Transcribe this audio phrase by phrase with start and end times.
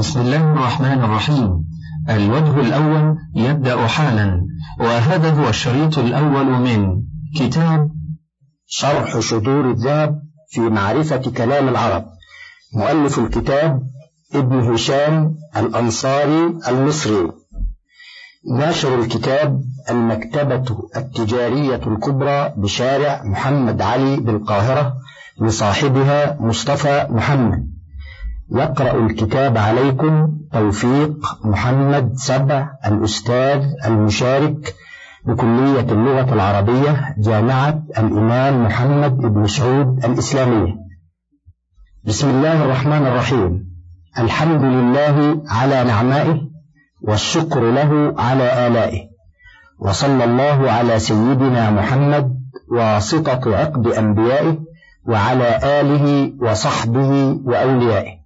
[0.00, 1.64] بسم الله الرحمن الرحيم.
[2.10, 4.46] الوجه الأول يبدأ حالا
[4.80, 7.02] وهذا هو الشريط الأول من
[7.36, 7.90] كتاب
[8.66, 12.04] شرح شذور الذهب في معرفة كلام العرب.
[12.74, 13.82] مؤلف الكتاب
[14.34, 17.32] ابن هشام الأنصاري المصري.
[18.58, 20.64] ناشر الكتاب المكتبة
[20.96, 24.96] التجارية الكبرى بشارع محمد علي بالقاهرة
[25.40, 27.79] لصاحبها مصطفى محمد.
[28.52, 34.74] يقرأ الكتاب عليكم توفيق محمد سبع الأستاذ المشارك
[35.26, 40.74] بكلية اللغة العربية جامعة الإمام محمد بن سعود الإسلامية.
[42.04, 43.70] بسم الله الرحمن الرحيم.
[44.18, 46.40] الحمد لله على نعمائه
[47.02, 49.00] والشكر له على آلائه.
[49.78, 52.40] وصلى الله على سيدنا محمد
[52.72, 54.58] واسطة عقد أنبيائه
[55.06, 58.19] وعلى آله وصحبه وأوليائه.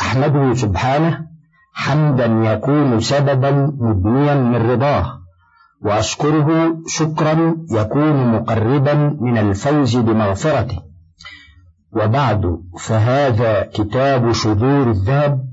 [0.00, 1.26] أحمده سبحانه
[1.74, 3.50] حمدا يكون سببا
[3.80, 5.20] مبنيا من رضاه
[5.82, 6.48] وأشكره
[6.86, 10.78] شكرا يكون مقربا من الفوز بمغفرته.
[11.92, 15.44] وبعد فهذا كتاب شذور الذهب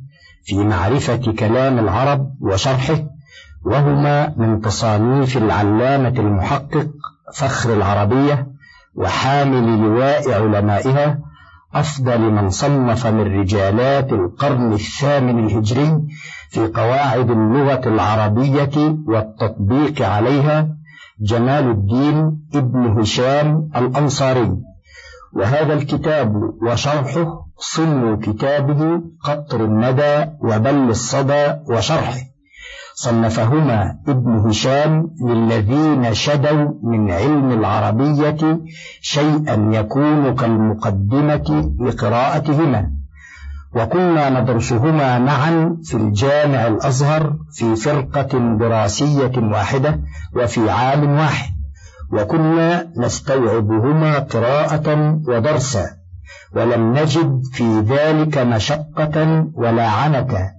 [0.45, 2.99] في معرفة كلام العرب وشرحه
[3.65, 6.87] وهما من تصانيف العلامة المحقق
[7.33, 8.47] فخر العربية
[8.95, 11.19] وحامل لواء علمائها
[11.73, 16.01] أفضل من صنف من رجالات القرن الثامن الهجري
[16.49, 20.67] في قواعد اللغة العربية والتطبيق عليها
[21.19, 24.57] جمال الدين ابن هشام الأنصاري.
[25.33, 32.26] وهذا الكتاب وشرحه صن كتابه قطر الندى وبل الصدى وشرحه.
[32.99, 38.59] صنفهما ابن هشام للذين شدوا من علم العربية
[39.01, 42.91] شيئا يكون كالمقدمة لقراءتهما.
[43.75, 49.99] وكنا ندرسهما معا في الجامع الأزهر في فرقة دراسية واحدة
[50.35, 51.53] وفي عام واحد.
[52.13, 55.85] وكنا نستوعبهما قراءة ودرسا.
[56.55, 60.56] ولم نجد في ذلك مشقة ولا عنة.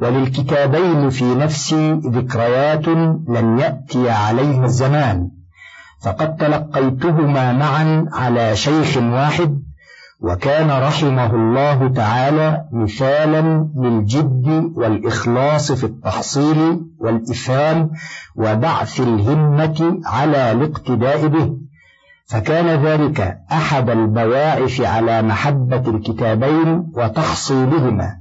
[0.00, 2.88] وللكتابين في نفسي ذكريات
[3.28, 5.30] لم يأتي عليها الزمان.
[6.02, 9.62] فقد تلقيتهما معا على شيخ واحد
[10.20, 17.90] وكان رحمه الله تعالى مثالا للجد والإخلاص في التحصيل والإفهام
[18.36, 21.56] وبعث الهمة على الاقتداء به.
[22.26, 28.19] فكان ذلك أحد البواعث على محبة الكتابين وتحصيلهما.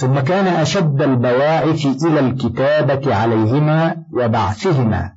[0.00, 5.12] ثم كان أشد البواعث إلى الكتابة عليهما وبعثهما.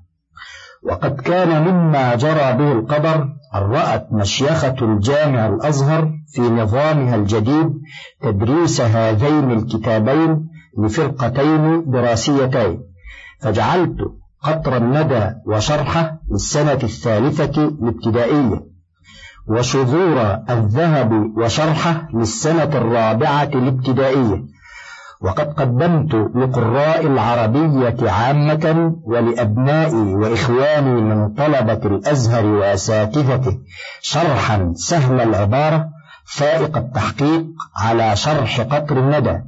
[0.84, 3.16] وقد كان مما جرى به القدر
[3.56, 7.70] أن رأت مشيخة الجامع الأزهر في نظامها الجديد
[8.22, 10.48] تدريس هذين الكتابين
[10.80, 12.84] لفرقتين دراسيتين.
[13.42, 13.98] فجعلت
[14.42, 18.66] قطر الندى وشرحه للسنة الثالثة الابتدائية.
[19.48, 20.18] وشذور
[20.50, 24.54] الذهب وشرحه للسنة الرابعة الابتدائية.
[25.24, 33.58] وقد قدمت لقراء العربية عامة ولأبنائي وإخواني من طلبة الأزهر وأساتذته
[34.02, 35.90] شرحا سهل العبارة
[36.26, 37.46] فائق التحقيق
[37.78, 39.40] على شرح قطر الندى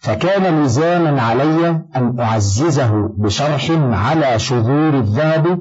[0.00, 5.58] فكان لزاما علي أن أعززه بشرح على شذور الذهب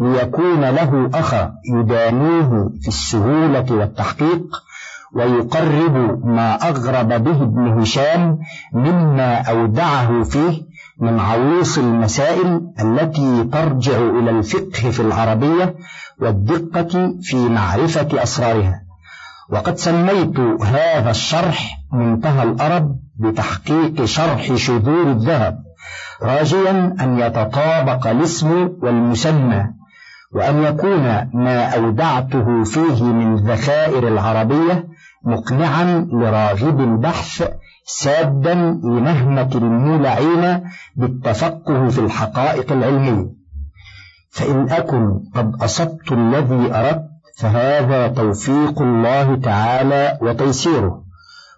[0.00, 4.42] ليكون له أخا يدانيه في السهولة والتحقيق
[5.14, 8.38] ويقرب ما أغرب به ابن هشام
[8.72, 10.62] مما أودعه فيه
[11.00, 15.74] من عويص المسائل التي ترجع إلى الفقه في العربية
[16.20, 18.82] والدقة في معرفة أسرارها.
[19.50, 25.58] وقد سميت هذا الشرح منتهى الأرب بتحقيق شرح شذور الذهب
[26.22, 29.79] راجيا أن يتطابق الاسم والمسمى.
[30.34, 31.02] وأن يكون
[31.34, 34.88] ما أودعته فيه من ذخائر العربية
[35.24, 37.48] مقنعا لراغب البحث
[37.84, 38.54] سادا
[38.84, 40.60] لنهمة المولعين
[40.96, 43.26] بالتفقه في الحقائق العلمية.
[44.30, 51.04] فإن أكن قد أصبت الذي أردت فهذا توفيق الله تعالى وتيسيره.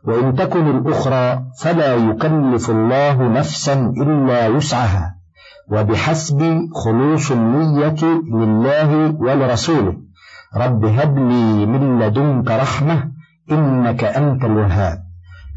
[0.05, 5.22] وإن تكن الأخرى فلا يكلف الله نفسا إلا وسعها.
[5.71, 9.97] وبحسب خلوص النية لله ولرسوله.
[10.57, 13.11] رب هب لي من لدنك رحمة
[13.51, 14.99] إنك أنت الوهاب.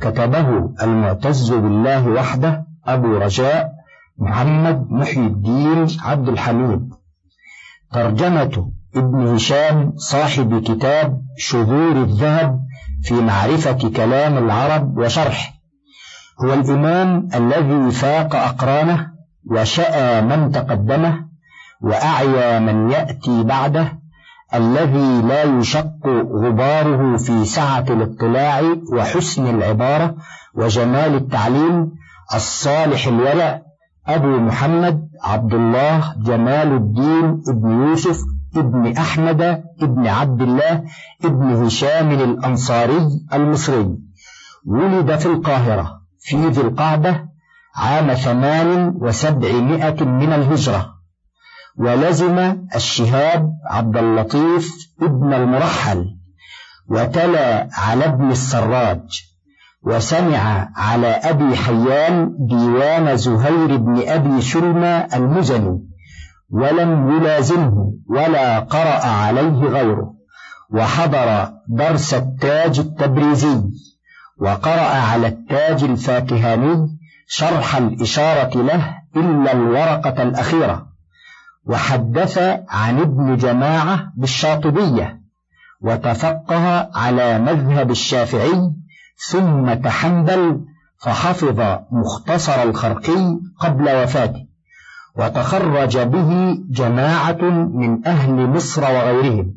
[0.01, 3.71] كتبه المعتز بالله وحده أبو رجاء
[4.17, 6.89] محمد محي الدين عبد الحميد.
[7.93, 12.59] ترجمة ابن هشام صاحب كتاب شذور الذهب
[13.03, 15.53] في معرفة كلام العرب وشرحه.
[16.43, 19.14] هو الإمام الذي فاق أقرانه
[19.51, 21.25] وشأى من تقدمه
[21.81, 23.99] وأعيا من يأتي بعده
[24.53, 26.07] الذي لا يشق
[26.43, 28.61] غباره في سعة الاطلاع
[28.93, 30.15] وحسن العبارة
[30.55, 31.91] وجمال التعليم
[32.35, 33.61] الصالح الورع
[34.07, 38.19] أبو محمد عبد الله جمال الدين ابن يوسف
[38.57, 39.41] ابن أحمد
[39.81, 40.83] ابن عبد الله
[41.25, 43.97] ابن هشام الأنصاري المصري.
[44.65, 47.29] ولد في القاهرة في ذي القعدة
[47.77, 50.95] عام ثمان وسبعمائة من الهجرة.
[51.77, 54.69] ولزم الشهاب عبد اللطيف
[55.01, 56.05] ابن المرحل
[56.89, 59.01] وتلا على ابن السراج
[59.83, 65.79] وسمع على أبي حيان ديوان زهير بن أبي سلمى المزني
[66.49, 70.15] ولم يلازمه ولا قرأ عليه غيره.
[70.73, 73.61] وحضر درس التاج التبريزي
[74.37, 76.94] وقرأ على التاج الفاكهاني
[77.27, 80.87] شرح الإشارة له إلا الورقة الأخيرة
[81.65, 82.37] وحدث
[82.69, 85.21] عن ابن جماعة بالشاطبية
[85.81, 88.71] وتفقه على مذهب الشافعي
[89.29, 90.65] ثم تحنبل
[91.01, 94.45] فحفظ مختصر الخرقي قبل وفاته
[95.15, 97.41] وتخرج به جماعة
[97.75, 99.53] من أهل مصر وغيرهم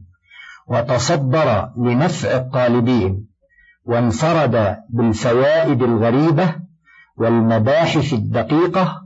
[0.66, 3.26] وتصدر لنفع الطالبين
[3.84, 6.54] وانفرد بالفوائد الغريبة
[7.18, 9.02] والمباحث الدقيقة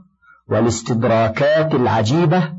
[0.47, 2.53] والاستدراكات العجيبة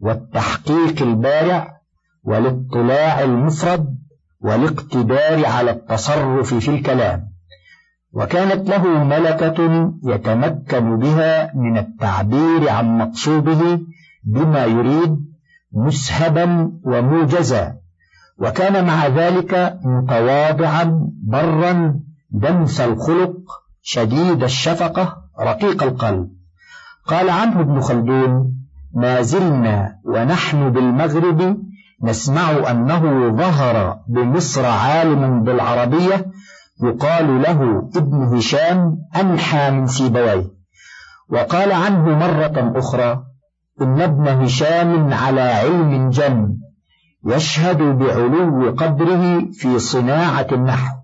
[0.00, 1.80] والتحقيق البارع
[2.24, 3.98] والاطلاع المفرد
[4.40, 7.30] والاقتدار على التصرف في الكلام.
[8.12, 13.80] وكانت له ملكة يتمكن بها من التعبير عن مقصوده
[14.24, 15.16] بما يريد
[15.72, 17.74] مسهبا وموجزا.
[18.38, 23.36] وكان مع ذلك متواضعا برا دمث الخلق
[23.82, 26.28] شديد الشفقة رقيق القلب.
[27.06, 28.54] قال عنه ابن خلدون
[28.94, 31.56] ما زلنا ونحن بالمغرب
[32.02, 36.26] نسمع أنه ظهر بمصر عالم بالعربية
[36.82, 40.46] يقال له ابن هشام أنحى من سيبويه.
[41.28, 43.22] وقال عنه مرة أخرى
[43.82, 46.56] إن ابن هشام على علم جم
[47.26, 50.99] يشهد بعلو قدره في صناعة النحو.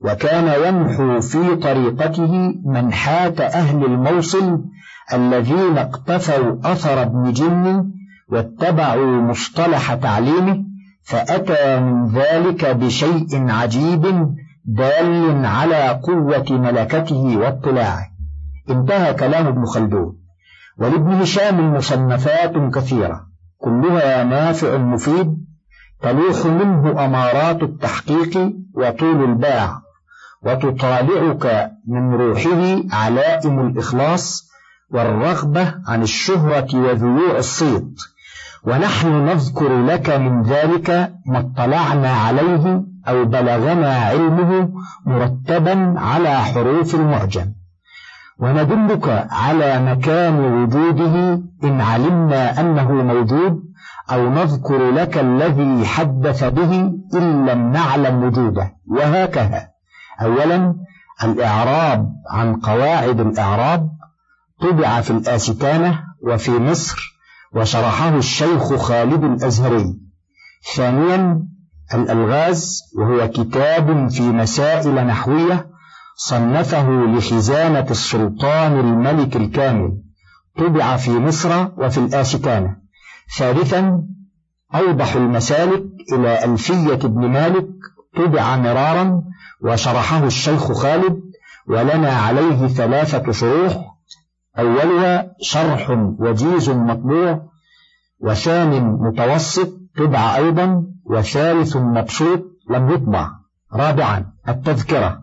[0.00, 4.64] وكان يمحو في طريقته منحاة أهل الموصل
[5.12, 7.90] الذين اقتفوا أثر ابن جن
[8.28, 10.64] واتبعوا مصطلح تعليمه
[11.02, 14.34] فأتى من ذلك بشيء عجيب
[14.64, 18.06] دال على قوة ملكته واطلاعه.
[18.70, 20.16] انتهى كلام ابن خلدون.
[20.78, 23.26] ولابن هشام مصنفات كثيرة.
[23.58, 25.38] كلها نافع مفيد
[26.02, 29.87] تلوح منه أمارات التحقيق وطول الباع.
[30.42, 34.48] وتطالعك من روحه علائم الإخلاص
[34.90, 38.00] والرغبة عن الشهرة وذيوع الصيت
[38.64, 44.70] ونحن نذكر لك من ذلك ما اطلعنا عليه أو بلغنا علمه
[45.06, 47.52] مرتبا على حروف المعجم.
[48.38, 53.62] وندلك على مكان وجوده إن علمنا أنه موجود
[54.10, 56.72] أو نذكر لك الذي حدث به
[57.14, 58.72] إن لم نعلم وجوده.
[58.90, 59.77] وهكذا.
[60.22, 60.74] أولا
[61.24, 63.90] الإعراب عن قواعد الإعراب
[64.60, 67.18] طبع في الآستانة وفي مصر
[67.52, 69.96] وشرحه الشيخ خالد الأزهري.
[70.76, 71.42] ثانيا
[71.94, 75.66] الألغاز وهو كتاب في مسائل نحوية
[76.16, 79.98] صنفه لخزانة السلطان الملك الكامل.
[80.58, 82.76] طبع في مصر وفي الآستانة.
[83.38, 84.02] ثالثا
[84.74, 87.68] أوضح المسالك إلى ألفية ابن مالك
[88.16, 89.22] طبع مرارا
[89.62, 91.20] وشرحه الشيخ خالد
[91.66, 93.94] ولنا عليه ثلاثة شروح
[94.58, 97.48] أولها شرح وجيز مطبوع
[98.20, 103.30] وثان متوسط طبع أيضا وثالث مبسوط لم يطبع.
[103.72, 105.22] رابعا التذكرة.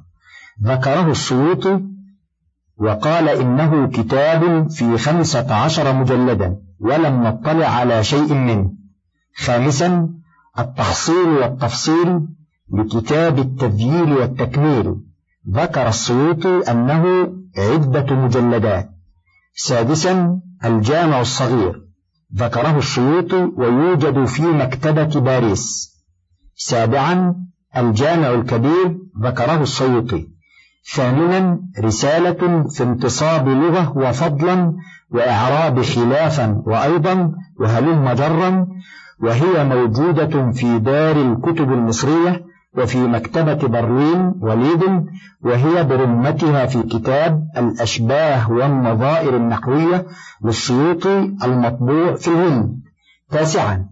[0.64, 1.82] ذكره السيوطي
[2.78, 8.72] وقال إنه كتاب في خمسة عشر مجلدا ولم نطلع على شيء منه.
[9.36, 10.10] خامسا
[10.60, 12.28] التحصيل والتفصيل
[12.74, 14.96] لكتاب التذييل والتكميل.
[15.52, 18.90] ذكر السيوطي أنه عدة مجلدات.
[19.56, 21.82] سادسا الجامع الصغير.
[22.36, 25.96] ذكره السيوطي ويوجد في مكتبة باريس.
[26.56, 27.36] سابعا
[27.78, 30.28] الجامع الكبير ذكره السيوطي.
[30.94, 34.74] ثامنا رسالة في انتصاب لغة وفضلا
[35.12, 38.68] وإعراب خلافا وأيضا وهلم جرا
[39.20, 42.46] وهي موجودة في دار الكتب المصرية
[42.78, 44.84] وفي مكتبة برلين وليد
[45.42, 50.06] وهي برمتها في كتاب الأشباه والنظائر النحوية
[50.44, 52.80] للسيوطي المطبوع في الهند.
[53.32, 53.86] تاسعا.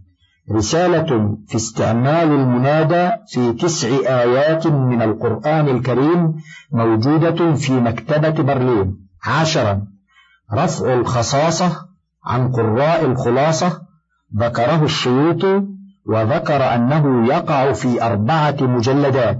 [0.51, 6.33] رسالة في استعمال المنادى في تسع آيات من القرآن الكريم
[6.71, 8.97] موجودة في مكتبة برلين.
[9.23, 9.81] عاشرا
[10.53, 11.71] رفع الخصاصة
[12.25, 13.81] عن قراء الخلاصة
[14.37, 15.63] ذكره السيوطي
[16.05, 19.39] وذكر أنه يقع في أربعة مجلدات.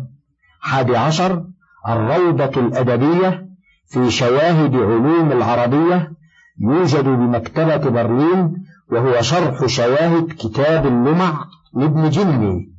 [0.60, 1.46] حادي عشر
[1.90, 3.48] الروضة الأدبية
[3.88, 6.12] في شواهد علوم العربية
[6.60, 12.74] يوجد بمكتبة برلين وهو شرح شواهد كتاب اللمع لابن جني.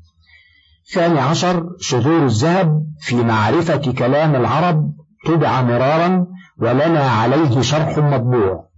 [0.94, 4.94] ثاني عشر شذور الذهب في معرفة كلام العرب
[5.26, 6.26] طبع مرارا
[6.58, 8.68] ولنا عليه شرح مطبوع.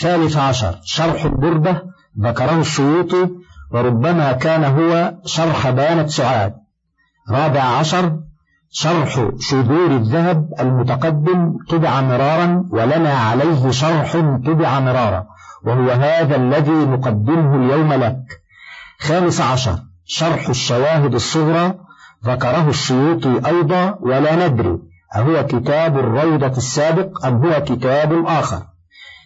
[0.00, 3.28] ثالث عشر شرح البردة ذكره السيوطي
[3.70, 6.54] وربما كان هو شرح بانة سعاد
[7.30, 8.18] رابع عشر
[8.70, 15.26] شرح شذور الذهب المتقدم طبع مرارا ولنا عليه شرح طبع مرارا
[15.64, 18.18] وهو هذا الذي نقدمه اليوم لك.
[19.00, 21.74] خامس عشر شرح الشواهد الصغرى
[22.24, 24.78] ذكره السيوطي أيضا ولا ندري
[25.16, 28.62] أهو كتاب الروضة السابق أم هو كتاب آخر.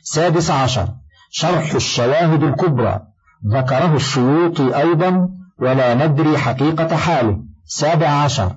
[0.02, 0.88] سادس عشر
[1.30, 3.00] شرح الشواهد الكبرى.
[3.46, 7.38] ذكره السيوطي أيضا ولا ندري حقيقة حاله.
[7.64, 8.52] سابع عشر.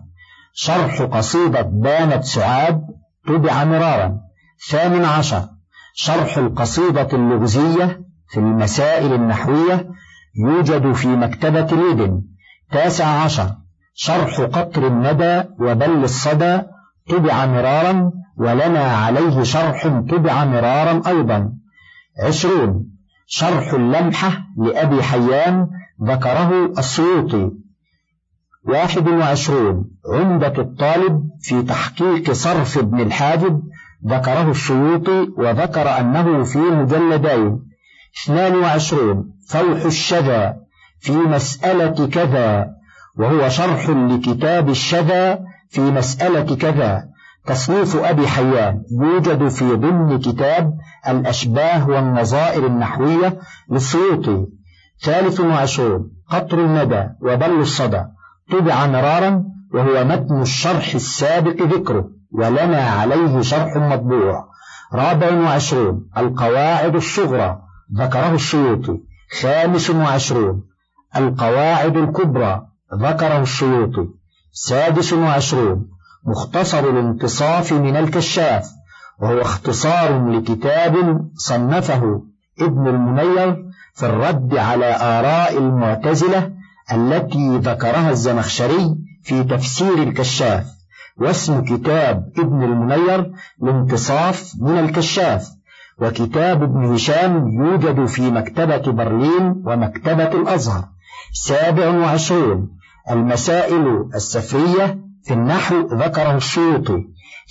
[0.53, 2.81] شرح قصيدة بانت سعاد
[3.27, 4.19] طبع مرارا.
[4.69, 5.41] ثامن عشر.
[5.93, 9.89] شرح القصيدة اللغزية في المسائل النحوية
[10.45, 12.21] يوجد في مكتبة ليدن
[12.71, 13.49] تاسع عشر.
[13.93, 16.61] شرح قطر الندى وبل الصدى
[17.09, 21.62] طبع مرارا ولنا عليه شرح طبع مرارا أيضا.
[22.19, 22.85] عشرون.
[23.27, 25.67] شرح اللمحة لأبي حيان
[26.03, 27.51] ذكره السيوطي.
[28.65, 29.85] واحد وعشرون.
[30.13, 33.61] عمدة الطالب في تحقيق صرف ابن الحاجب
[34.07, 37.59] ذكره السيوطي وذكر أنه في مجلدين.
[38.23, 39.33] اثنان وعشرون.
[39.49, 40.57] فوح الشذا
[40.99, 42.67] في مسألة كذا
[43.17, 45.39] وهو شرح لكتاب الشذا
[45.69, 47.12] في مسألة كذا.
[47.45, 53.39] تصنيف أبي حيان يوجد في ضمن كتاب الأشباه والنظائر النحوية
[53.71, 54.45] للسيوطي
[55.01, 58.03] ثالث وعشرون قطر الندى وبل الصدى
[58.51, 64.47] طبع مرارا وهو متن الشرح السابق ذكره ولنا عليه شرح مطبوع.
[64.93, 67.61] رابع وعشرون القواعد الصغرى
[67.97, 68.99] ذكره السيوطي.
[69.41, 70.63] خامس وعشرون
[71.15, 74.07] القواعد الكبرى ذكره السيوطي.
[74.51, 75.92] سادس وعشرون
[76.25, 78.69] مختصر الانتصاف من الكشاف
[79.19, 82.21] وهو اختصار لكتاب صنفه
[82.61, 86.51] ابن المنير في الرد على آراء المعتزلة
[86.93, 90.65] التي ذكرها الزمخشري في تفسير الكشاف
[91.17, 93.31] واسم كتاب ابن المنير
[93.63, 95.49] الانتصاف من الكشاف
[95.99, 100.83] وكتاب ابن هشام يوجد في مكتبة برلين ومكتبة الأزهر
[101.33, 102.69] سابع وعشرون
[103.11, 107.07] المسائل السفرية في النحو ذكره السيوطي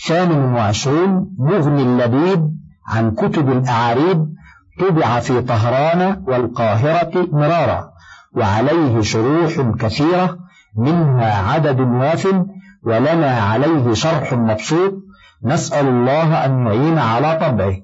[0.06, 2.50] ثامن وعشرون مغني اللبيب
[2.88, 4.26] عن كتب الأعاريب
[4.80, 7.92] طبع في طهران والقاهرة مرارا
[8.36, 10.38] وعليه شروح كثيرة
[10.76, 12.34] منها عدد واف
[12.84, 14.94] ولنا عليه شرح مبسوط
[15.44, 17.76] نسأل الله أن يعين على طبعه.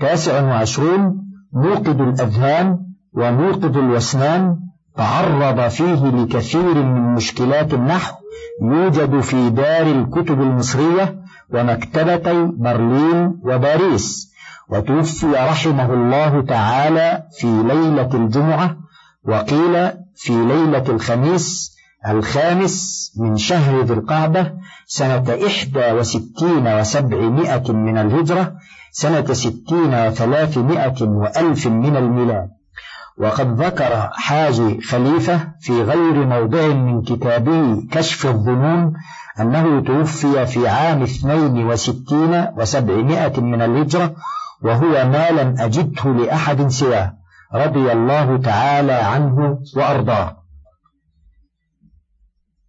[0.00, 2.78] تاسع وعشرون موقد الأذهان
[3.14, 4.56] وموقد الوسنان
[4.96, 8.21] تعرض فيه لكثير من مشكلات النحو
[8.62, 11.22] يوجد في دار الكتب المصرية
[11.54, 14.32] ومكتبتي برلين وباريس
[14.68, 18.76] وتوفي رحمه الله تعالى في ليلة الجمعة
[19.24, 21.72] وقيل في ليلة الخميس
[22.08, 22.76] الخامس
[23.16, 24.54] من شهر ذي القعدة
[24.86, 28.52] سنة إحدى وستين وسبعمائة من الهجرة
[28.92, 32.48] سنة ستين وثلاثمائة وألف من الميلاد.
[33.18, 38.92] وقد ذكر حاجي خليفة في غير موضع من كتابه كشف الظنون
[39.40, 44.14] أنه توفي في عام اثنين وستين وسبعمائة من الهجرة
[44.62, 47.14] وهو ما لم أجده لأحد سواه
[47.54, 50.36] رضي الله تعالى عنه وأرضاه.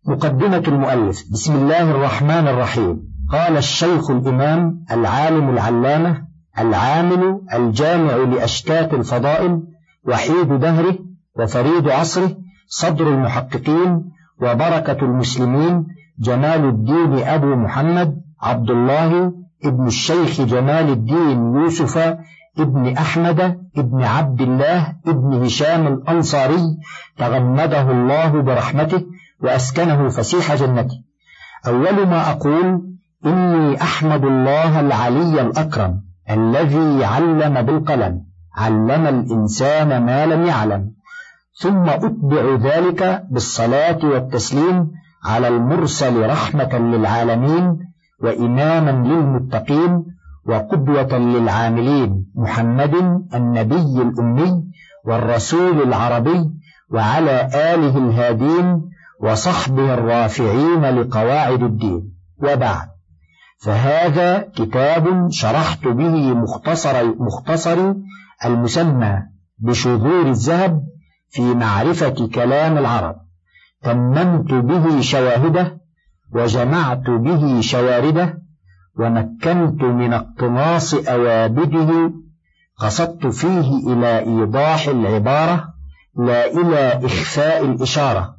[0.05, 3.13] مقدمة المؤلف بسم الله الرحمن الرحيم.
[3.31, 6.27] قال الشيخ الإمام العالم العلامة
[6.59, 9.61] العامل الجامع لأشتات الفضائل
[10.07, 10.97] وحيد دهره
[11.39, 12.31] وفريد عصره
[12.67, 15.87] صدر المحققين وبركة المسلمين
[16.19, 19.33] جمال الدين أبو محمد عبد الله
[19.65, 21.97] ابن الشيخ جمال الدين يوسف
[22.59, 23.39] ابن أحمد
[23.77, 26.77] ابن عبد الله ابن هشام الأنصاري
[27.17, 29.05] تغمده الله برحمته
[29.43, 30.97] وأسكنه فسيح جنته.
[31.67, 32.81] أول ما أقول
[33.25, 38.32] إني أحمد الله العلي الأكرم الذي علم بالقلم.
[38.55, 40.91] علم الإنسان ما لم يعلم
[41.61, 44.91] ثم أتبع ذلك بالصلاة والتسليم
[45.25, 47.79] على المرسل رحمة للعالمين
[48.23, 50.05] وإماما للمتقين
[50.45, 52.95] وقدوة للعاملين محمد
[53.33, 54.63] النبي الأمي
[55.05, 56.51] والرسول العربي
[56.91, 58.81] وعلى آله الهادين
[59.21, 62.13] وصحبه الرافعين لقواعد الدين.
[62.43, 62.87] وبعد
[63.63, 67.93] فهذا كتاب شرحت به مختصر مختصر
[68.45, 69.19] المسمى
[69.59, 70.83] بشذور الذهب
[71.29, 73.15] في معرفة كلام العرب.
[73.83, 75.77] تممت به شواهده
[76.33, 78.41] وجمعت به شوارده
[78.99, 82.13] ومكنت من اقتناص أوابده.
[82.77, 85.73] قصدت فيه إلى إيضاح العبارة
[86.17, 88.35] لا إلى إخفاء الإشارة.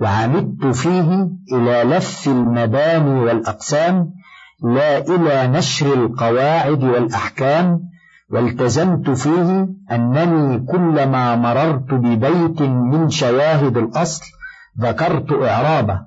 [0.00, 4.12] وعمدت فيه إلى لف المباني والأقسام
[4.64, 7.91] لا إلى نشر القواعد والأحكام
[8.32, 14.24] والتزمت فيه أنني كلما مررت ببيت من شواهد الأصل
[14.80, 16.00] ذكرت إعرابه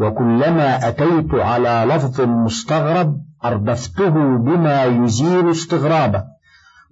[0.00, 6.24] وكلما أتيت على لفظ مستغرب أردفته بما يزيل استغرابه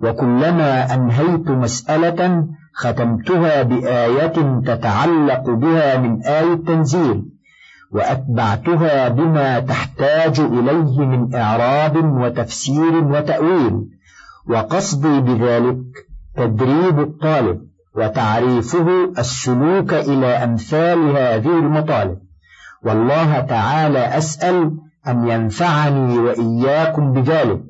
[0.01, 7.25] وكلما أنهيت مسألة ختمتها بآية تتعلق بها من آية التنزيل
[7.93, 13.94] وأتبعتها بما تحتاج إليه من إعراب وتفسير وتأويل.
[14.49, 15.79] وقصدي بذلك
[16.37, 17.61] تدريب الطالب
[17.97, 22.19] وتعريفه السلوك إلى أمثال هذه المطالب.
[22.83, 24.77] والله تعالى أسأل
[25.09, 27.61] أن ينفعني وإياكم بذلك.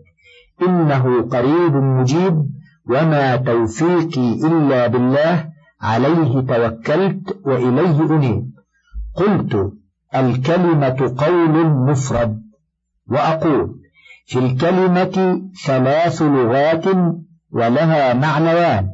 [0.63, 2.47] إنه قريب مجيب
[2.87, 5.49] وما توفيقي إلا بالله
[5.81, 8.51] عليه توكلت وإليه أنيب.
[9.15, 9.73] قلت
[10.15, 12.43] الكلمة قول مفرد
[13.11, 13.84] وأقول
[14.27, 16.85] في الكلمة ثلاث لغات
[17.51, 18.91] ولها معنيان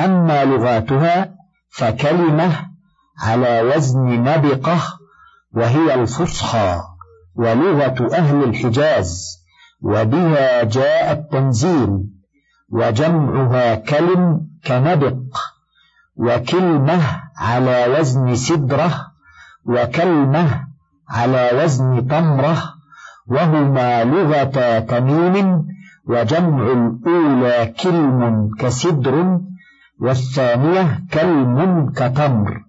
[0.00, 1.34] أما لغاتها
[1.70, 2.70] فكلمة
[3.22, 4.80] على وزن نبقة
[5.52, 6.80] وهي الفصحى
[7.34, 9.40] ولغة أهل الحجاز
[9.82, 12.04] وبها جاء التنزيل
[12.70, 15.16] وجمعها كلم كنبق
[16.16, 17.00] وكلمة
[17.36, 19.06] على وزن سدرة
[19.64, 20.68] وكلمة
[21.08, 22.79] على وزن تمرة
[23.30, 25.66] وهما لغة تميم
[26.06, 29.40] وجمع الأولى كلم كسدر
[30.00, 32.60] والثانية كلم كتمر.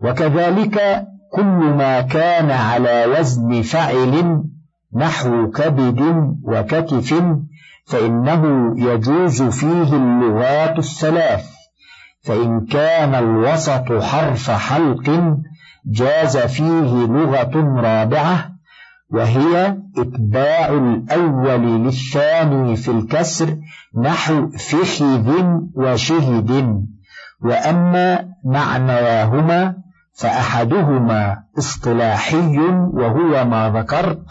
[0.00, 4.44] وكذلك كل ما كان على وزن فعل
[4.94, 6.00] نحو كبد
[6.42, 7.24] وكتف
[7.86, 11.46] فإنه يجوز فيه اللغات الثلاث.
[12.24, 15.36] فإن كان الوسط حرف حلق
[15.86, 18.51] جاز فيه لغة رابعة
[19.12, 23.56] وهي إتباع الأول للثاني في الكسر
[23.94, 25.44] نحو فخذ
[25.74, 26.82] وشهد.
[27.44, 29.74] وأما معناهما
[30.14, 32.58] فأحدهما اصطلاحي
[32.92, 34.26] وهو ما ذكرت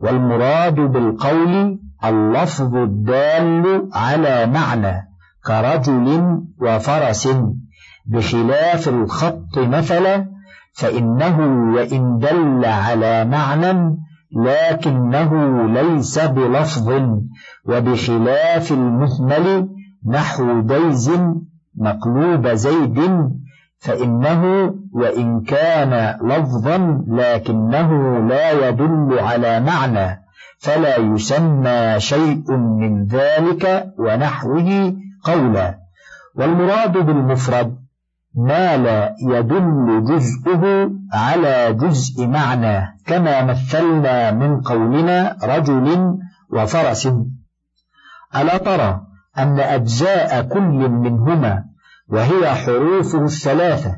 [0.00, 5.08] والمراد بالقول اللفظ الدال على معنى
[5.46, 7.28] كرجل وفرس.
[8.06, 10.26] بخلاف الخط مثلا
[10.74, 11.38] فإنه
[11.74, 13.96] وإن دل على معنى
[14.36, 15.32] لكنه
[15.66, 16.88] ليس بلفظ
[17.64, 19.68] وبخلاف المهمل
[20.06, 21.10] نحو ديز
[21.76, 23.30] مقلوب زيد
[23.78, 30.24] فإنه وإن كان لفظا لكنه لا يدل على معنى
[30.58, 35.78] فلا يسمى شيء من ذلك ونحوه قولا.
[36.34, 37.76] والمراد بالمفرد
[38.34, 46.18] ما لا يدل جزءه على جزء معنى كما مثلنا من قولنا رجل
[46.52, 47.08] وفرس.
[48.36, 49.00] ألا ترى
[49.38, 51.64] أن أجزاء كل منهما
[52.08, 53.96] وهي حروفه الثلاثة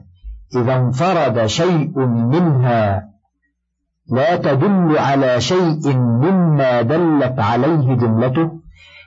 [0.57, 3.09] إذا انفرد شيء منها
[4.11, 8.51] لا تدل على شيء مما دلت عليه جملته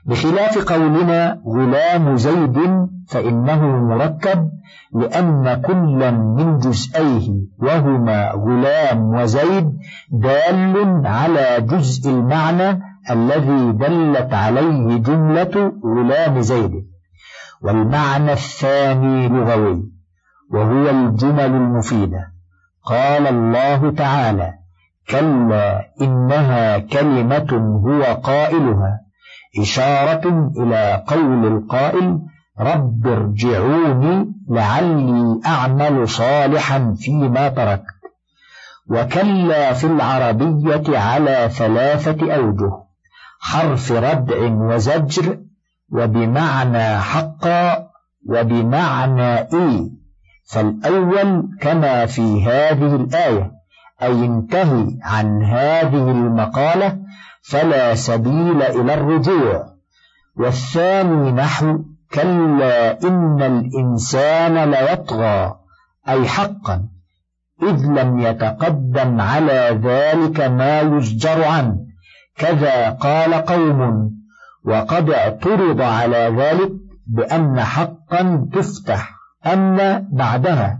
[0.05, 4.49] بخلاف قولنا غلام زيد فإنه مركب
[4.93, 9.77] لأن كلا من جزئيه وهما غلام وزيد
[10.11, 16.71] دال على جزء المعنى الذي دلت عليه جملة غلام زيد.
[17.61, 19.83] والمعنى الثاني لغوي
[20.53, 22.31] وهو الجمل المفيدة.
[22.85, 24.53] قال الله تعالى
[25.09, 29.01] كلا إنها كلمة هو قائلها
[29.61, 32.19] إشارة إلى قول القائل
[32.59, 37.95] رب ارجعوني لعلي أعمل صالحا فيما تركت.
[38.89, 42.71] وكلا في العربية على ثلاثة أوجه
[43.39, 45.37] حرف ردع وزجر
[45.89, 47.87] وبمعنى حقا
[48.29, 49.91] وبمعنى إي.
[50.51, 53.51] فالأول كما في هذه الآية
[54.01, 56.97] أي انتهي عن هذه المقالة
[57.41, 59.65] فلا سبيل إلى الرجوع.
[60.37, 61.79] والثاني نحو
[62.15, 65.55] كلا إن الإنسان ليطغى
[66.09, 66.87] أي حقا
[67.63, 71.77] إذ لم يتقدم على ذلك ما يزجر عنه.
[72.37, 74.11] كذا قال قوم
[74.65, 76.71] وقد اعترض على ذلك
[77.07, 79.11] بأن حقا تفتح
[79.45, 80.79] أن بعدها.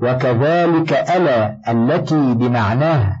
[0.00, 3.20] وكذلك ألا التي بمعناها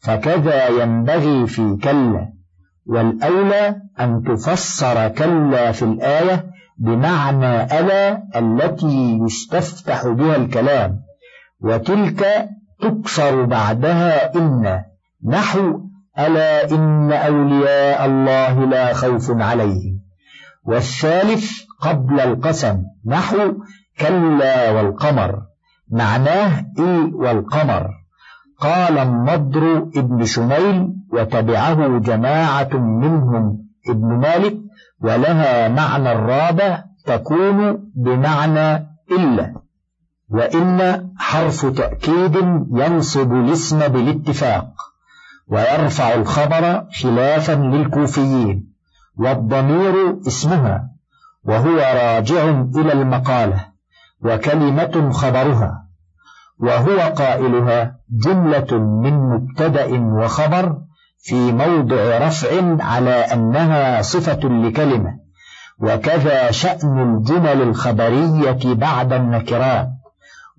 [0.00, 2.32] فكذا ينبغي في كلا.
[2.86, 11.00] والأولى أن تفسر كلا في الآية بمعنى ألا التي يستفتح بها الكلام
[11.60, 12.48] وتلك
[12.82, 14.82] تكسر بعدها إن
[15.26, 15.80] نحو
[16.18, 20.00] ألا إن أولياء الله لا خوف عليهم.
[20.64, 23.52] والثالث قبل القسم نحو
[24.00, 25.42] كلا والقمر
[25.90, 27.90] معناه إي والقمر.
[28.58, 34.63] قال النضر ابن شميل وتبعه جماعة منهم ابن مالك
[35.00, 39.54] ولها معنى الرابع تكون بمعنى إلا
[40.30, 42.36] وإن حرف تأكيد
[42.72, 44.66] ينصب الاسم بالاتفاق
[45.48, 48.72] ويرفع الخبر خلافا للكوفيين
[49.18, 50.90] والضمير اسمها
[51.44, 52.44] وهو راجع
[52.76, 53.66] إلى المقالة
[54.20, 55.84] وكلمة خبرها
[56.58, 60.78] وهو قائلها جملة من مبتدأ وخبر
[61.24, 65.18] في موضع رفع على أنها صفة لكلمة.
[65.80, 69.88] وكذا شأن الجمل الخبرية بعد النكرات.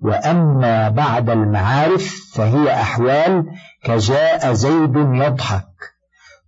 [0.02, 3.44] وأما بعد المعارف فهي أحوال
[3.84, 5.68] كجاء زيد يضحك.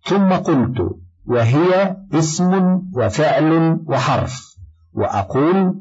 [0.05, 4.57] ثم قلت وهي اسم وفعل وحرف.
[4.95, 5.75] وأقول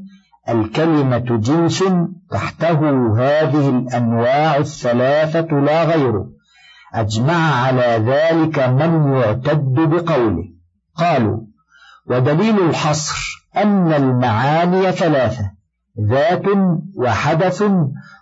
[0.50, 1.84] الكلمة جنس
[2.32, 2.80] تحته
[3.20, 6.37] هذه الأنواع الثلاثة لا غير.
[7.00, 10.44] أجمع على ذلك من يعتد بقوله.
[10.96, 11.40] قالوا
[12.06, 15.52] ودليل الحصر أن المعاني ثلاثة
[16.02, 16.46] ذات
[16.96, 17.64] وحدث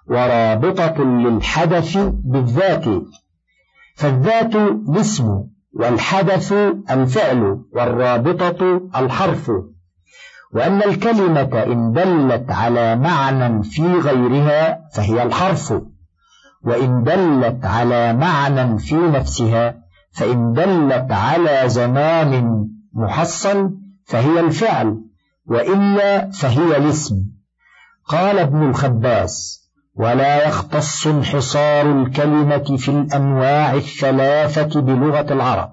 [0.07, 2.85] ورابطة للحدث بالذات.
[3.95, 6.53] فالذات الاسم والحدث
[6.91, 9.51] الفعل والرابطة الحرف.
[10.53, 15.73] وأن الكلمة إن دلت على معنى في غيرها فهي الحرف.
[16.65, 19.75] وإن دلت على معنى في نفسها
[20.11, 23.71] فإن دلت على زمان محصل
[24.05, 24.97] فهي الفعل
[25.45, 27.15] وإلا فهي الاسم.
[28.07, 35.69] قال ابن الخباس ولا يختص انحصار الكلمة في الأنواع الثلاثة بلغة العرب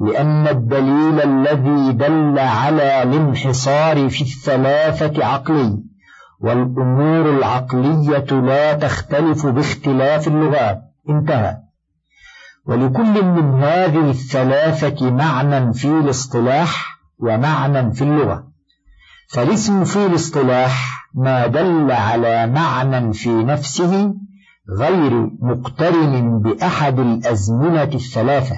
[0.00, 5.78] لأن الدليل الذي دل على الانحصار في الثلاثة عقلي.
[6.40, 10.82] والأمور العقلية لا تختلف باختلاف اللغات.
[11.08, 11.56] انتهى.
[12.66, 18.48] ولكل من هذه الثلاثة معنى في الاصطلاح ومعنى في اللغة.
[19.28, 24.14] فالاسم في الاصطلاح ما دل على معنى في نفسه
[24.78, 28.56] غير مقترن بأحد الأزمنة الثلاثة.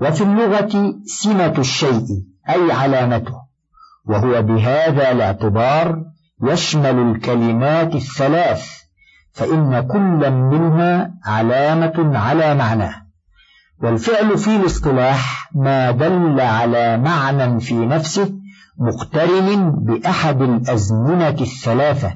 [0.00, 2.06] وفي اللغة سمة الشيء
[2.48, 3.34] أي علامته.
[4.04, 6.04] وهو بهذا الاعتبار
[6.42, 8.66] يشمل الكلمات الثلاث
[9.32, 12.94] فإن كل منها علامة على معناه
[13.82, 18.32] والفعل في الاصطلاح ما دل على معنى في نفسه
[18.78, 22.12] مقترن بأحد الأزمنة الثلاثة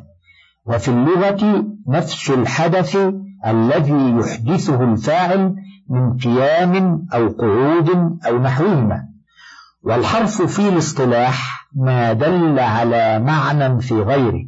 [0.66, 2.96] وفي اللغة نفس الحدث
[3.46, 5.54] الذي يحدثه الفاعل
[5.90, 9.04] من قيام أو قعود أو نحوهما.
[9.82, 14.44] والحرف في الاصطلاح ما دل على معنى في غيره.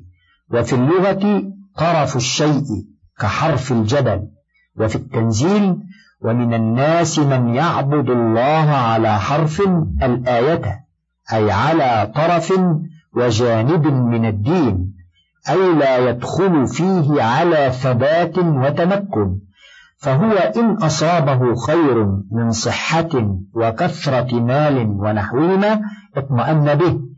[0.50, 1.42] وفي اللغة
[1.76, 2.64] طرف الشيء
[3.20, 4.28] كحرف الجبل.
[4.76, 5.76] وفي التنزيل
[6.20, 9.62] ومن الناس من يعبد الله على حرف
[10.02, 10.84] الآية
[11.32, 12.52] أي على طرف
[13.16, 14.92] وجانب من الدين
[15.50, 19.38] أي لا يدخل فيه على ثبات وتمكن.
[19.98, 25.80] فهو إن أصابه خير من صحة وكثرة مال ونحوهما
[26.16, 27.11] اطمأن به.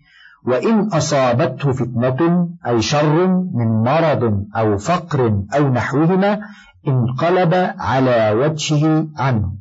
[0.46, 6.40] وإن أصابته فتنة أي شر من مرض أو فقر أو نحوهما
[6.88, 9.52] انقلب على وجهه عنه.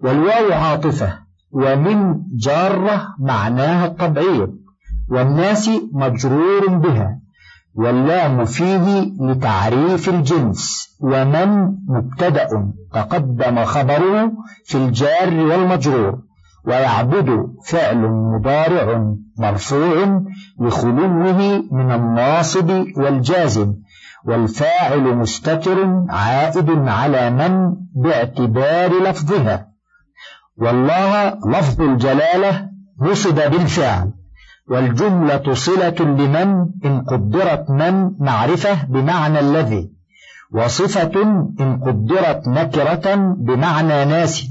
[0.00, 1.18] والواو عاطفة
[1.52, 4.54] ومن جارة معناها التبعيض
[5.08, 7.18] والناس مجرور بها
[7.74, 14.32] واللام فيه لتعريف الجنس ومن مبتدأ تقدم خبره
[14.64, 16.18] في الجار والمجرور
[16.64, 20.22] ويعبد فعل مضارع مرفوع
[20.60, 23.74] لخلوه من الناصب والجازم
[24.24, 29.68] والفاعل مستتر عائد على من باعتبار لفظها.
[30.58, 32.68] والله لفظ الجلالة
[33.00, 34.12] نصب بالفعل
[34.68, 39.90] والجملة صلة لمن إن قدرت من معرفة بمعنى الذي
[40.52, 41.22] وصفة
[41.60, 44.46] إن قدرت نكرة بمعنى ناس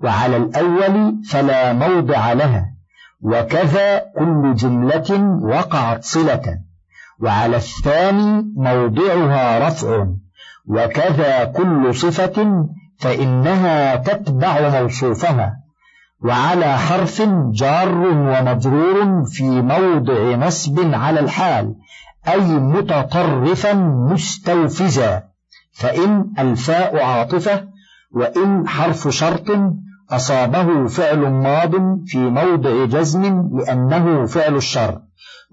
[0.00, 2.79] وعلى الأول فلا موضع لها.
[3.22, 6.58] وكذا كل جملة وقعت صلة.
[7.20, 10.06] وعلى الثاني موضعها رفع.
[10.66, 12.66] وكذا كل صفة
[12.98, 15.56] فإنها تتبع موصوفها.
[16.24, 21.74] وعلى حرف جار ومجرور في موضع نصب على الحال
[22.28, 23.72] أي متطرفا
[24.12, 25.22] مستوفزا.
[25.72, 27.64] فإن الفاء عاطفة
[28.12, 29.50] وإن حرف شرط
[30.10, 31.70] أصابه فعل ماض
[32.06, 35.00] في موضع جزم لأنه فعل الشر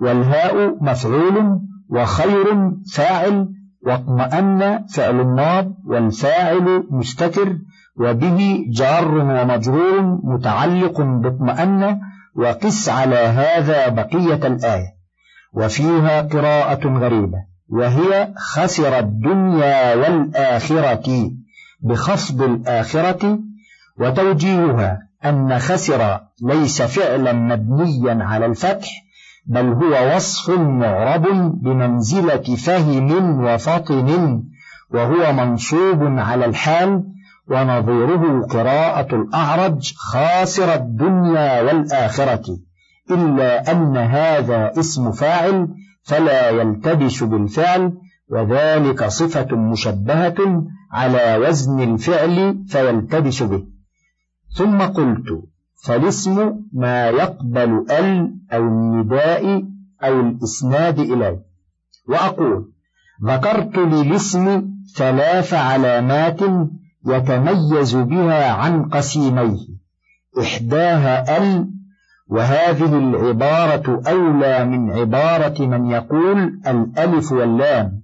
[0.02, 2.46] والهاء مفعول وخير
[2.94, 3.50] فاعل
[3.86, 7.58] واطمأن فعل ماض والفاعل مستتر
[8.00, 12.00] وبه جار ومجرور متعلق باطمأن
[12.36, 14.98] وقس على هذا بقية الآية.
[15.54, 17.38] وفيها قراءة غريبة
[17.70, 21.32] وهي خسر الدنيا والآخرة
[21.82, 23.40] بخفض الآخرة
[24.00, 28.88] وتوجيهها أن خسر ليس فعلا مبنيا على الفتح
[29.46, 31.26] بل هو وصف معرب
[31.62, 33.12] بمنزلة فهم
[33.46, 34.44] وفطن
[34.94, 37.04] وهو منصوب على الحال
[37.48, 42.58] ونظيره قراءة الأعرج خاسر الدنيا والآخرة
[43.12, 45.68] إلا أن هذا اسم فاعل
[46.04, 47.94] فلا يلتبس بالفعل
[48.30, 53.77] وذلك صفة مشبهة على وزن الفعل فيلتبس به.
[54.58, 55.44] ثم قلت
[55.84, 59.64] فالاسم ما يقبل ال أو النداء
[60.04, 61.40] أو الإسناد إليه
[62.10, 62.72] وأقول
[63.26, 64.64] ذكرت للاسم
[64.96, 66.42] ثلاث علامات
[67.08, 69.68] يتميز بها عن قسيميه.
[70.42, 71.68] إحداها ال
[72.28, 78.02] وهذه العبارة أولى من عبارة من يقول الألف واللام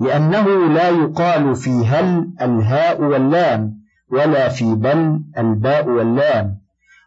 [0.00, 3.83] لأنه لا يقال في هل الهاء واللام.
[4.10, 6.58] ولا في بل الباء واللام.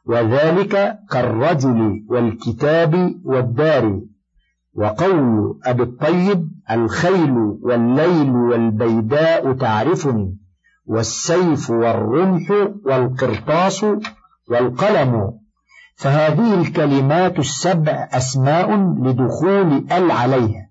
[0.06, 4.02] وذلك كالرجل والكتاب والدار.
[4.76, 7.32] وقول أبي الطيب الخيل
[7.62, 10.38] والليل والبيداء تعرفني
[10.86, 12.52] والسيف والرمح
[12.86, 13.86] والقرطاس
[14.50, 15.34] والقلم.
[15.96, 20.70] فهذه الكلمات السبع أسماء لدخول ال عليها.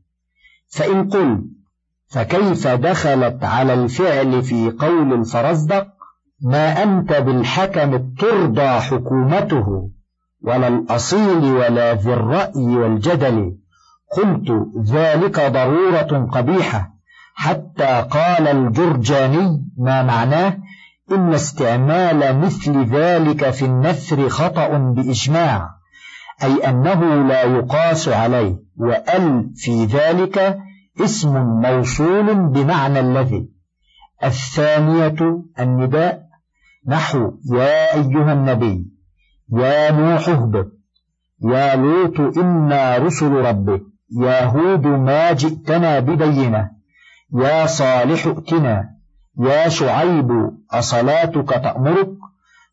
[0.68, 1.44] فإن قل
[2.08, 5.95] فكيف دخلت على الفعل في قول الفرزدق
[6.42, 9.90] ما أنت بالحكم الترضى حكومته
[10.42, 13.56] ولا الأصيل ولا ذي الرأي والجدل.
[14.16, 16.92] قلت ذلك ضرورة قبيحة.
[17.34, 20.58] حتى قال الجرجاني ما معناه؟
[21.12, 25.70] إن استعمال مثل ذلك في النثر خطأ بإجماع
[26.44, 28.56] أي أنه لا يقاس عليه.
[28.76, 30.58] وأل في ذلك
[31.00, 33.48] اسم موصول بمعنى الذي.
[34.24, 36.25] الثانية النداء.
[36.88, 38.86] نحو يا أيها النبي
[39.52, 40.66] يا نوح اهبط
[41.42, 43.82] يا لوط إنا رسل ربك
[44.20, 46.70] يا هود ما جئتنا ببينة
[47.34, 48.90] يا صالح ائتنا
[49.38, 52.08] يا شعيب أصلاتك تأمرك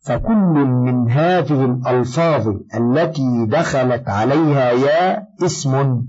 [0.06, 6.02] فكل من هذه الألفاظ التي دخلت عليها يا اسم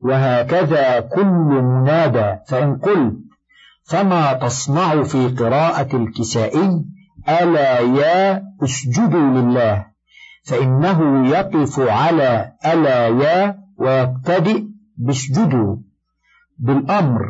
[0.00, 3.14] وهكذا كل منادى فإن قلت
[3.84, 6.84] فما تصنع في قراءة الكسائي؟
[7.28, 9.86] ألا يا أسجدوا لله
[10.44, 14.64] فإنه يقف على ألا يا ويبتدئ
[14.96, 15.76] باسجدوا
[16.58, 17.20] بالأمر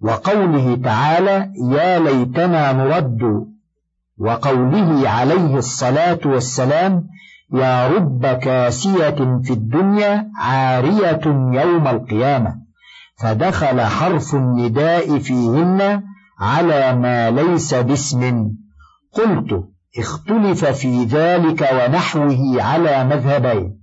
[0.00, 3.46] وقوله تعالى يا ليتنا نرد
[4.18, 7.06] وقوله عليه الصلاة والسلام
[7.54, 11.20] يا رب كاسية في الدنيا عارية
[11.62, 12.54] يوم القيامة
[13.18, 16.02] فدخل حرف النداء فيهن
[16.40, 18.52] على ما ليس باسم.
[19.12, 23.78] قلت اختلف في ذلك ونحوه على مذهبين.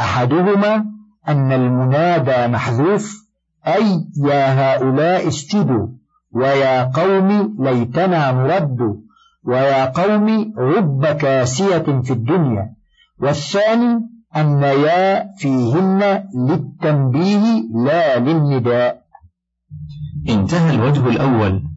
[0.00, 0.84] أحدهما
[1.28, 3.28] أن المنادى محذوف
[3.66, 5.88] أي يا هؤلاء اسجدوا
[6.32, 9.00] ويا قوم ليتنا نرد
[9.44, 12.74] ويا قوم رب كاسية في الدنيا.
[13.20, 19.02] والثاني أن يا فيهن للتنبيه لا للنداء.
[20.28, 21.67] انتهى الوجه الأول.